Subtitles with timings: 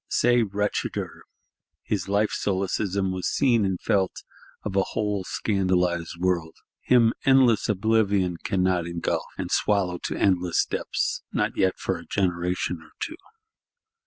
[0.09, 1.21] Say, wretcheder!
[1.83, 4.23] His Life solecism was seen and felt
[4.63, 11.55] of a whole scandalised world; him endless Oblivion cannot engulf, and swallow to endless depths,—not
[11.55, 13.13] yet for a generation or two.